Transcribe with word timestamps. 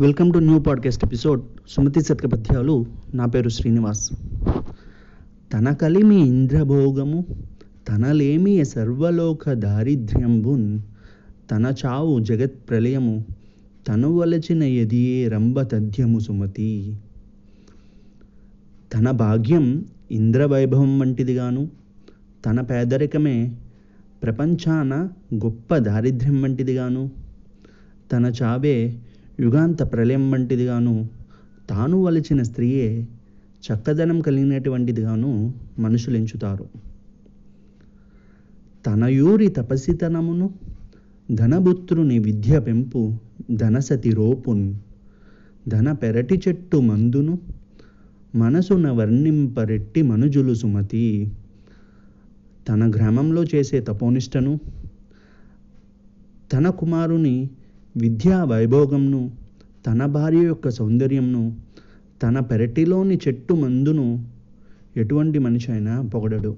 Welcome 0.00 0.32
to 0.32 0.38
new 0.38 0.58
podcast 0.58 1.04
episode 1.04 1.42
Sumathi 1.68 2.02
శతకపద్యాలు 2.02 2.86
నా 3.14 3.26
పేరు 3.26 3.48
శ్రీనివాస్. 3.48 4.10
తన 5.52 5.72
కలిమి 5.72 6.26
ఇంద్రభోగము 6.26 7.24
తనలేమి 7.88 8.64
సర్వలోక 8.64 9.52
దారిద్ర్యంబున్ 9.52 10.80
తన 11.50 11.74
చావు 11.86 12.20
జగత్ 12.20 12.70
ప్రళయము 12.70 13.24
తను 13.88 14.16
వలచిన 14.16 14.62
ఎదియే 14.62 15.28
రంభ 15.28 15.60
తథ్యము 15.60 16.18
సుమతి. 16.18 16.96
తన 18.94 19.10
భాగ్యం 19.10 19.84
ఇంద్రవైభవం 20.10 20.98
వంటిదిగాను 20.98 21.68
తన 22.46 22.60
పేదరికమే 22.60 23.54
ప్రపంచాన 24.22 25.08
గొప్ప 25.34 25.76
దారిద్ర్యం 25.76 26.42
వంటిదిగాను 26.42 27.10
తన 28.12 28.32
చావే 28.42 28.98
యుగాంత 29.40 29.82
ప్రళయం 29.92 30.24
వంటిదిగాను 30.32 30.94
తాను 31.68 31.96
వలచిన 32.04 32.40
స్త్రీయే 32.42 32.86
చక్కదనం 33.64 34.18
కలిగినటువంటిదిగాను 34.20 35.30
మనుషులు 35.78 36.16
ఎంచుతారు 36.16 36.66
తనయూరి 38.84 39.48
తపసితనమును 39.56 40.46
ధనబుత్రుని 41.28 42.16
విద్య 42.18 42.54
పెంపు 42.60 43.00
ధనసతి 43.54 44.12
రోపున్ 44.12 44.64
ధన 45.66 45.92
పెరటి 45.92 46.36
చెట్టు 46.44 46.78
మందును 46.80 47.34
మనసున 48.34 48.88
వర్ణింపరెట్టి 48.90 50.00
మనుజులు 50.02 50.54
సుమతి 50.54 51.04
తన 52.66 52.84
గ్రామంలో 52.96 53.42
చేసే 53.52 53.78
తపోనిష్టను 53.80 54.52
తన 56.52 56.68
కుమారుని 56.78 57.36
విద్యా 57.94 58.38
వైభోగంను 58.44 59.20
తన 59.86 60.06
భార్య 60.06 60.42
యొక్క 60.42 60.68
సౌందర్యంను 60.68 61.56
తన 62.22 62.40
పెరటిలోని 62.40 63.18
చెట్టు 63.28 63.54
మందును 63.54 64.26
ఎటువంటి 64.96 65.38
మనిషి 65.38 65.72
అయినా 65.72 66.02
పొగడడు. 66.02 66.56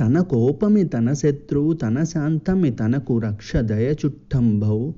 తన 0.00 0.20
కోపమి 0.20 0.84
తన 0.84 1.12
శత్రువు 1.12 1.72
తన 1.72 2.02
శాంతమి 2.02 2.70
తనకు 2.70 3.18
రక్ష 3.18 3.56
దయ 3.56 3.94
చుట్టంభవు 4.06 4.94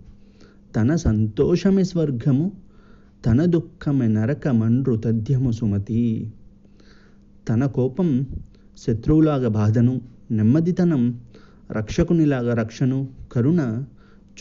తన 0.76 0.94
సంతోషమి 0.94 1.84
స్వర్గము 1.84 2.52
తన 3.26 3.44
దుఃఖమి 3.44 4.08
నరక 4.08 4.48
మండ్రు 4.48 4.96
తథ్యము 4.96 5.50
సుమతి. 5.50 6.30
తన 7.48 7.66
కోపం 7.66 8.26
శత్రువులాగా 8.78 9.48
బాధను 9.48 10.00
నెమ్మదితనం 10.30 11.20
రక్షకునిలాగా 11.72 12.54
రక్షను 12.54 13.08
కరుణ 13.32 13.84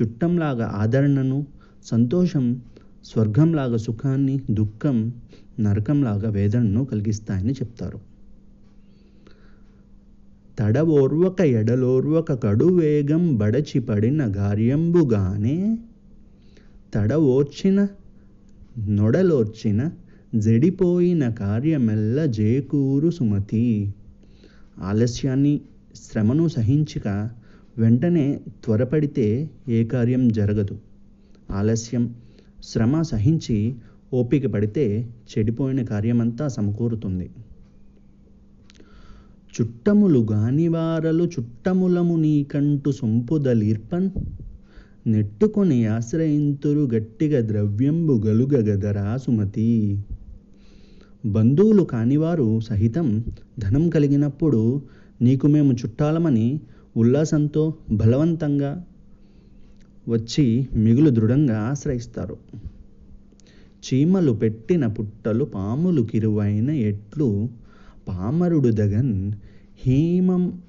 చుట్టంలాగా 0.01 0.71
ఆదరణను 0.75 1.58
సంతోషం 1.85 2.61
స్వర్గంలాగా 3.05 3.77
సుఖాన్ని 3.77 4.39
దుఃఖం 4.51 5.13
నరకంలాగా 5.59 6.29
వేదనను 6.29 6.85
కలిగిస్తాయని 6.85 7.51
చెప్తారు. 7.51 7.99
తడవోర్వక 10.59 11.41
ఎడలోర్వక 11.41 12.33
కడు 12.33 12.65
వేగం 12.65 13.37
బడచి 13.37 13.79
పడిన 13.79 14.33
గార్యంబుగానే 14.37 15.77
తడవోర్చిన 16.93 17.87
నొడలోర్చిన 18.87 19.89
జడిపోయిన 20.35 21.29
కార్యమెల్ల 21.29 22.25
జేకూరు 22.25 23.09
సుమతి. 23.09 23.93
ఆలస్యాన్ని 24.81 25.61
శ్రమను 25.95 26.47
సహించక 26.47 27.29
వెంటనే 27.77 28.39
త్వరపడితే 28.63 29.49
ఏ 29.69 29.83
కార్యం 29.85 30.27
జరగదు. 30.27 30.88
ఆలస్యం. 31.51 32.15
శ్రమ 32.63 33.01
సహించి 33.01 33.75
ఓపిక 34.13 34.45
పడితే 34.47 35.09
చెడిపోయిన 35.31 35.83
కార్యమంతా 35.83 36.47
సమకూరుతుంది. 36.47 37.29
చుట్టములు 39.61 40.27
గానివారలు 40.31 41.23
చుట్టములము 41.23 42.15
నీకంటు 42.15 42.89
సొంపుదలీర్పన్. 42.89 44.09
నెట్టుకొని 45.07 45.85
ఆశ్రయింతురు 45.85 46.89
గట్టిగా 46.95 47.47
ద్రవ్యంబు 47.47 48.13
గలుగగదరా 48.25 49.17
సుమతి. 49.17 49.99
బంధువులు 51.25 51.83
కానివారు 51.83 52.59
సహితం 52.59 53.23
ధనం 53.59 53.89
కలిగినప్పుడు 53.89 54.81
నీకు 55.21 55.47
మేము 55.47 55.73
చుట్టాలమని 55.73 56.59
ఉల్లాసంతో 56.97 57.73
బలవంతంగా 57.91 58.85
వచ్చి 60.09 60.67
మిగులు 60.75 61.09
దృఢంగా 61.09 61.59
ఆశ్రయిస్తారు. 61.59 62.37
చీమలు 63.83 64.31
పెట్టిన 64.31 64.87
పుట్టలు 64.87 65.45
పాములు 65.45 66.01
కిరువైన 66.01 66.69
ఎట్లు 66.69 67.49
పామరుడు 68.07 68.69
దగన్ 68.69 69.31
హేమం 69.79 70.61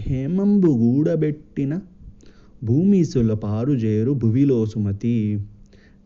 హేమంబు 0.00 0.66
గూడబెట్టిన 0.66 1.80
భూమిసుల 2.64 3.34
పారుజేరు 3.34 4.12
భువిలో 4.12 4.66
సుమతి. 4.66 5.40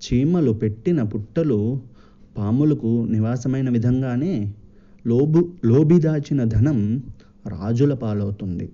చీమలు 0.04 0.52
పెట్టిన 0.52 1.02
పుట్టలు 1.02 1.80
పాములకు 2.36 3.06
నివాసమైన 3.10 3.70
విధంగానే 3.70 4.54
లోబు 5.06 5.52
లోబిదాచిన 5.64 6.44
ధనం 6.44 7.02
రాజుల 7.48 7.94
పాలవుతుంది. 7.94 8.68